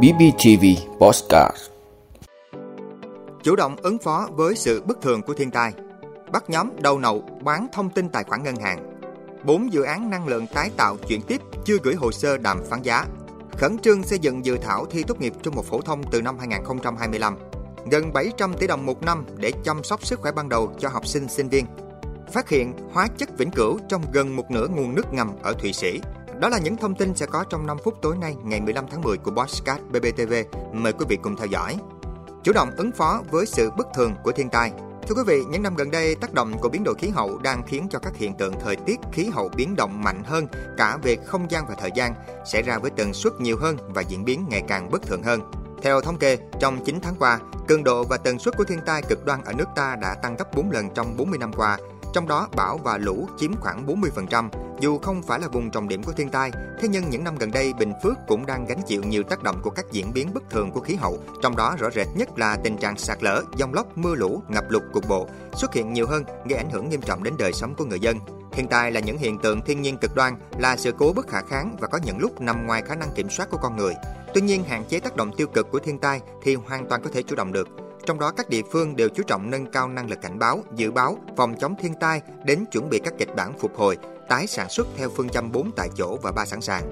[0.00, 0.64] BBTV
[1.00, 1.56] Postcard.
[3.42, 5.72] Chủ động ứng phó với sự bất thường của thiên tai.
[6.32, 9.00] Bắt nhóm đầu nậu bán thông tin tài khoản ngân hàng.
[9.44, 12.82] Bốn dự án năng lượng tái tạo chuyển tiếp chưa gửi hồ sơ đàm phán
[12.82, 13.04] giá.
[13.58, 16.38] Khẩn trương xây dựng dự thảo thi tốt nghiệp trung học phổ thông từ năm
[16.38, 17.36] 2025
[17.90, 21.06] Gần 700 tỷ đồng một năm để chăm sóc sức khỏe ban đầu cho học
[21.06, 21.66] sinh sinh viên.
[22.32, 25.72] Phát hiện hóa chất vĩnh cửu trong gần một nửa nguồn nước ngầm ở Thụy
[25.72, 26.00] Sĩ
[26.42, 29.02] đó là những thông tin sẽ có trong 5 phút tối nay ngày 15 tháng
[29.02, 30.32] 10 của Bosscat BBTV.
[30.72, 31.76] Mời quý vị cùng theo dõi.
[32.42, 34.72] Chủ động ứng phó với sự bất thường của thiên tai.
[35.08, 37.62] Thưa quý vị, những năm gần đây, tác động của biến đổi khí hậu đang
[37.66, 41.16] khiến cho các hiện tượng thời tiết khí hậu biến động mạnh hơn cả về
[41.16, 42.14] không gian và thời gian,
[42.52, 45.40] xảy ra với tần suất nhiều hơn và diễn biến ngày càng bất thường hơn.
[45.82, 49.02] Theo thống kê, trong 9 tháng qua, cường độ và tần suất của thiên tai
[49.02, 51.78] cực đoan ở nước ta đã tăng gấp 4 lần trong 40 năm qua,
[52.12, 54.48] trong đó bão và lũ chiếm khoảng 40%,
[54.80, 57.50] dù không phải là vùng trọng điểm của thiên tai, thế nhưng những năm gần
[57.50, 60.50] đây Bình Phước cũng đang gánh chịu nhiều tác động của các diễn biến bất
[60.50, 63.74] thường của khí hậu, trong đó rõ rệt nhất là tình trạng sạt lở, dòng
[63.74, 67.00] lốc, mưa lũ, ngập lụt cục bộ xuất hiện nhiều hơn, gây ảnh hưởng nghiêm
[67.00, 68.18] trọng đến đời sống của người dân.
[68.52, 71.42] Thiên tai là những hiện tượng thiên nhiên cực đoan, là sự cố bất khả
[71.42, 73.94] kháng và có những lúc nằm ngoài khả năng kiểm soát của con người.
[74.34, 77.10] Tuy nhiên, hạn chế tác động tiêu cực của thiên tai thì hoàn toàn có
[77.12, 77.68] thể chủ động được.
[78.06, 80.90] Trong đó các địa phương đều chú trọng nâng cao năng lực cảnh báo, dự
[80.90, 84.68] báo, phòng chống thiên tai đến chuẩn bị các kịch bản phục hồi, tái sản
[84.68, 86.82] xuất theo phương châm 4 tại chỗ và 3 sẵn sàng.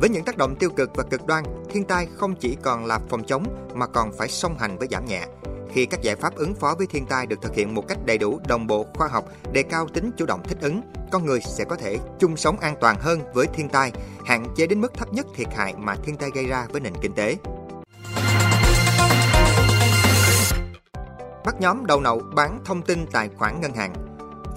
[0.00, 2.98] Với những tác động tiêu cực và cực đoan, thiên tai không chỉ còn là
[3.08, 5.26] phòng chống mà còn phải song hành với giảm nhẹ.
[5.72, 8.18] Khi các giải pháp ứng phó với thiên tai được thực hiện một cách đầy
[8.18, 10.80] đủ, đồng bộ, khoa học, đề cao tính chủ động thích ứng,
[11.12, 13.92] con người sẽ có thể chung sống an toàn hơn với thiên tai,
[14.24, 16.92] hạn chế đến mức thấp nhất thiệt hại mà thiên tai gây ra với nền
[17.02, 17.36] kinh tế.
[21.44, 23.92] Bắt nhóm đầu nậu bán thông tin tài khoản ngân hàng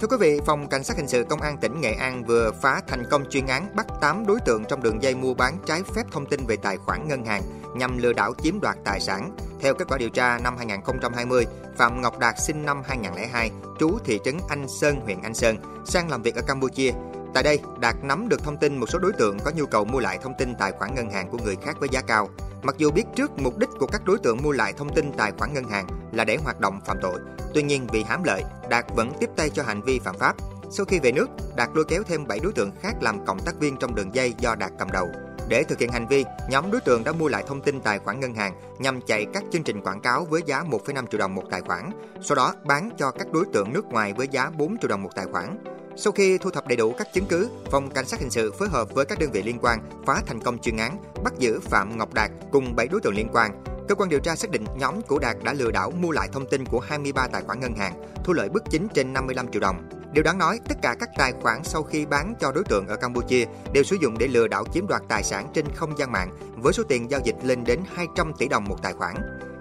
[0.02, 2.80] Thưa quý vị, Phòng Cảnh sát Hình sự Công an tỉnh Nghệ An vừa phá
[2.88, 6.02] thành công chuyên án bắt 8 đối tượng trong đường dây mua bán trái phép
[6.12, 7.42] thông tin về tài khoản ngân hàng
[7.74, 9.36] nhằm lừa đảo chiếm đoạt tài sản.
[9.60, 14.20] Theo kết quả điều tra năm 2020, Phạm Ngọc Đạt sinh năm 2002, trú thị
[14.24, 16.92] trấn Anh Sơn, huyện Anh Sơn, sang làm việc ở Campuchia.
[17.34, 20.00] Tại đây, Đạt nắm được thông tin một số đối tượng có nhu cầu mua
[20.00, 22.28] lại thông tin tài khoản ngân hàng của người khác với giá cao.
[22.62, 25.32] Mặc dù biết trước mục đích của các đối tượng mua lại thông tin tài
[25.38, 27.20] khoản ngân hàng là để hoạt động phạm tội,
[27.54, 30.36] tuy nhiên vì hám lợi, Đạt vẫn tiếp tay cho hành vi phạm pháp.
[30.70, 33.58] Sau khi về nước, Đạt lôi kéo thêm 7 đối tượng khác làm cộng tác
[33.60, 35.08] viên trong đường dây do Đạt cầm đầu.
[35.48, 38.20] Để thực hiện hành vi, nhóm đối tượng đã mua lại thông tin tài khoản
[38.20, 41.44] ngân hàng nhằm chạy các chương trình quảng cáo với giá 1,5 triệu đồng một
[41.50, 41.90] tài khoản,
[42.22, 45.10] sau đó bán cho các đối tượng nước ngoài với giá 4 triệu đồng một
[45.16, 45.58] tài khoản.
[45.96, 48.68] Sau khi thu thập đầy đủ các chứng cứ, Phòng Cảnh sát Hình sự phối
[48.68, 51.98] hợp với các đơn vị liên quan phá thành công chuyên án, bắt giữ Phạm
[51.98, 53.64] Ngọc Đạt cùng 7 đối tượng liên quan.
[53.88, 56.46] Cơ quan điều tra xác định nhóm của Đạt đã lừa đảo mua lại thông
[56.46, 59.88] tin của 23 tài khoản ngân hàng, thu lợi bất chính trên 55 triệu đồng.
[60.12, 62.96] Điều đáng nói, tất cả các tài khoản sau khi bán cho đối tượng ở
[62.96, 66.30] Campuchia đều sử dụng để lừa đảo chiếm đoạt tài sản trên không gian mạng
[66.56, 69.16] với số tiền giao dịch lên đến 200 tỷ đồng một tài khoản.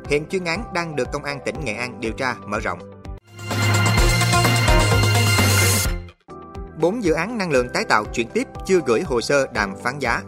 [0.07, 2.79] Hiện chuyên án đang được Công an tỉnh Nghệ An điều tra mở rộng.
[6.77, 9.99] 4 dự án năng lượng tái tạo chuyển tiếp chưa gửi hồ sơ đàm phán
[9.99, 10.21] giá.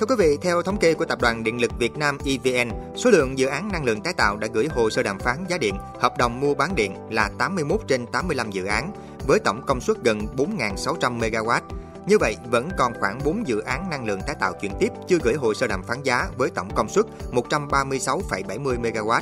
[0.00, 3.10] Thưa quý vị, theo thống kê của Tập đoàn Điện lực Việt Nam EVN, số
[3.10, 5.74] lượng dự án năng lượng tái tạo đã gửi hồ sơ đàm phán giá điện,
[6.00, 8.92] hợp đồng mua bán điện là 81 trên 85 dự án,
[9.26, 11.60] với tổng công suất gần 4.600 MW.
[12.06, 15.18] Như vậy, vẫn còn khoảng 4 dự án năng lượng tái tạo chuyển tiếp chưa
[15.22, 19.20] gửi hồ sơ đàm phán giá với tổng công suất 136,70 MW.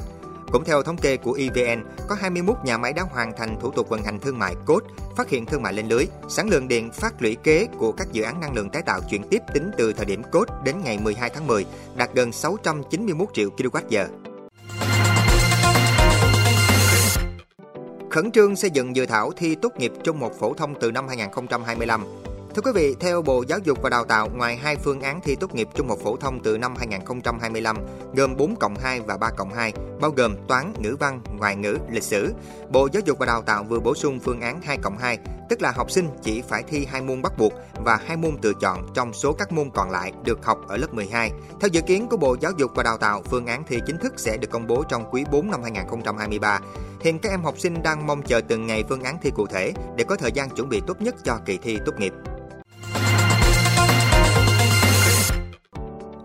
[0.55, 3.89] Cũng theo thống kê của EVN, có 21 nhà máy đã hoàn thành thủ tục
[3.89, 4.81] vận hành thương mại cốt,
[5.17, 6.05] phát hiện thương mại lên lưới.
[6.29, 9.23] Sản lượng điện phát lũy kế của các dự án năng lượng tái tạo chuyển
[9.31, 11.67] tiếp tính từ thời điểm cốt đến ngày 12 tháng 10
[11.97, 14.07] đạt gần 691 triệu kWh.
[18.11, 21.09] Khẩn trương xây dựng dự thảo thi tốt nghiệp trung học phổ thông từ năm
[21.09, 22.05] 2025
[22.55, 25.37] Thưa quý vị, theo Bộ Giáo dục và Đào tạo, ngoài hai phương án thi
[25.41, 27.77] tốt nghiệp trung học phổ thông từ năm 2025
[28.15, 31.79] gồm 4 cộng 2 và 3 cộng 2, bao gồm toán, ngữ văn, ngoại ngữ,
[31.91, 32.33] lịch sử,
[32.71, 35.63] Bộ Giáo dục và Đào tạo vừa bổ sung phương án 2 cộng 2, tức
[35.63, 37.53] là học sinh chỉ phải thi hai môn bắt buộc
[37.85, 40.95] và hai môn tự chọn trong số các môn còn lại được học ở lớp
[40.95, 41.33] 12.
[41.61, 44.13] Theo dự kiến của Bộ Giáo dục và Đào tạo, phương án thi chính thức
[44.17, 46.61] sẽ được công bố trong quý 4 năm 2023.
[47.01, 49.73] Hiện các em học sinh đang mong chờ từng ngày phương án thi cụ thể
[49.97, 52.13] để có thời gian chuẩn bị tốt nhất cho kỳ thi tốt nghiệp.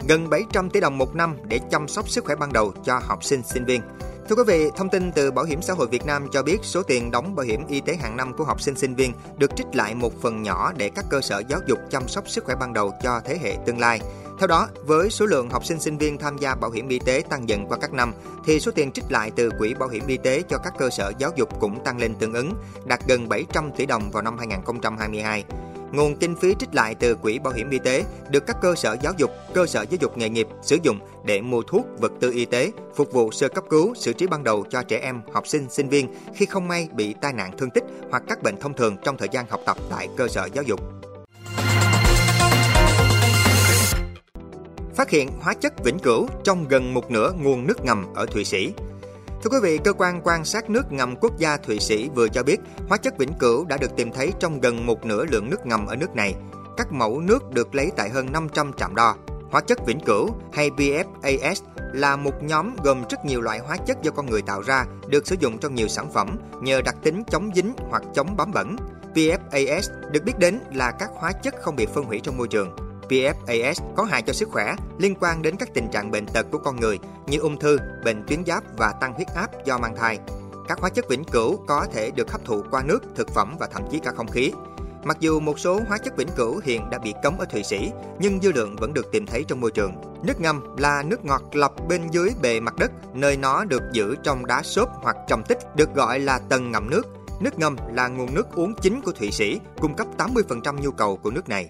[0.09, 3.23] Gần 700 tỷ đồng một năm để chăm sóc sức khỏe ban đầu cho học
[3.23, 3.81] sinh sinh viên.
[4.29, 6.83] Thưa quý vị, thông tin từ Bảo hiểm xã hội Việt Nam cho biết số
[6.83, 9.67] tiền đóng bảo hiểm y tế hàng năm của học sinh sinh viên được trích
[9.73, 12.73] lại một phần nhỏ để các cơ sở giáo dục chăm sóc sức khỏe ban
[12.73, 13.99] đầu cho thế hệ tương lai.
[14.39, 17.23] Theo đó, với số lượng học sinh sinh viên tham gia bảo hiểm y tế
[17.29, 18.13] tăng dần qua các năm,
[18.45, 21.11] thì số tiền trích lại từ quỹ bảo hiểm y tế cho các cơ sở
[21.17, 22.53] giáo dục cũng tăng lên tương ứng,
[22.85, 25.43] đạt gần 700 tỷ đồng vào năm 2022.
[25.91, 28.97] Nguồn kinh phí trích lại từ quỹ bảo hiểm y tế được các cơ sở
[29.01, 32.31] giáo dục, cơ sở giáo dục nghề nghiệp sử dụng để mua thuốc, vật tư
[32.31, 35.47] y tế, phục vụ sơ cấp cứu, xử trí ban đầu cho trẻ em, học
[35.47, 38.73] sinh, sinh viên khi không may bị tai nạn thương tích hoặc các bệnh thông
[38.73, 40.79] thường trong thời gian học tập tại cơ sở giáo dục.
[44.95, 48.45] Phát hiện hóa chất vĩnh cửu trong gần một nửa nguồn nước ngầm ở Thụy
[48.45, 48.73] Sĩ.
[49.43, 52.43] Thưa quý vị, cơ quan quan sát nước ngầm quốc gia Thụy Sĩ vừa cho
[52.43, 52.57] biết
[52.87, 55.85] hóa chất vĩnh cửu đã được tìm thấy trong gần một nửa lượng nước ngầm
[55.85, 56.35] ở nước này.
[56.77, 59.15] Các mẫu nước được lấy tại hơn 500 trạm đo.
[59.51, 61.55] Hóa chất vĩnh cửu hay PFAS
[61.93, 65.27] là một nhóm gồm rất nhiều loại hóa chất do con người tạo ra, được
[65.27, 68.75] sử dụng trong nhiều sản phẩm nhờ đặc tính chống dính hoặc chống bám bẩn.
[69.13, 72.88] PFAS được biết đến là các hóa chất không bị phân hủy trong môi trường.
[73.09, 76.57] PFAS có hại cho sức khỏe liên quan đến các tình trạng bệnh tật của
[76.57, 80.19] con người như ung thư, bệnh tuyến giáp và tăng huyết áp do mang thai.
[80.67, 83.67] Các hóa chất vĩnh cửu có thể được hấp thụ qua nước, thực phẩm và
[83.67, 84.51] thậm chí cả không khí.
[85.03, 87.91] Mặc dù một số hóa chất vĩnh cửu hiện đã bị cấm ở Thụy Sĩ,
[88.19, 89.93] nhưng dư lượng vẫn được tìm thấy trong môi trường.
[90.23, 94.15] Nước ngầm là nước ngọt lọc bên dưới bề mặt đất, nơi nó được giữ
[94.23, 97.07] trong đá xốp hoặc trầm tích, được gọi là tầng ngầm nước.
[97.39, 101.17] Nước ngầm là nguồn nước uống chính của Thụy Sĩ, cung cấp 80% nhu cầu
[101.17, 101.69] của nước này.